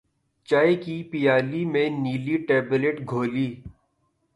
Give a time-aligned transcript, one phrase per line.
[0.49, 3.49] چائے کی پیالی میں نیلی ٹیبلٹ گھولی